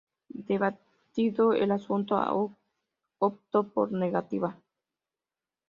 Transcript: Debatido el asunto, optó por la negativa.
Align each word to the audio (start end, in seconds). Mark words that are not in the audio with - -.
Debatido 0.47 1.53
el 1.53 1.69
asunto, 1.69 2.57
optó 3.19 3.71
por 3.71 3.91
la 3.91 3.99
negativa. 3.99 4.57